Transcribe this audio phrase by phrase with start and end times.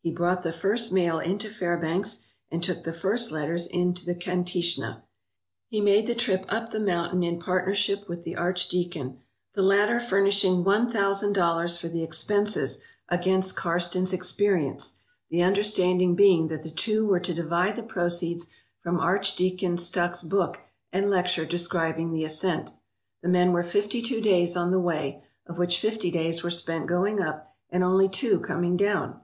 [0.00, 5.02] He brought the first mail into Fairbanks and took the first letters into the Kantishna.
[5.66, 9.18] He made the trip up the mountain in partnership with the archdeacon,
[9.54, 14.70] the latter furnishing one thousand dollars for the expenses against Karstens* 286 MOUNT McKINLEY, THE
[14.70, 19.00] "MOST HIGH" experience, the understanding being that the two were to divide the proceeds from
[19.00, 20.60] Archdeacon Stuck' s book
[20.92, 22.70] and lecture describing the ascent.
[23.20, 26.86] The men were fifty two days on the way, of which fifty days were spent
[26.86, 29.22] going up and only two coming down.